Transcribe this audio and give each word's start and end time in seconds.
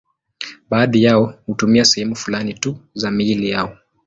Baadhi 0.69 1.03
yao 1.03 1.33
hutumia 1.45 1.85
sehemu 1.85 2.15
fulani 2.15 2.53
tu 2.53 2.77
za 2.93 3.11
miili 3.11 3.49
yao. 3.49 3.77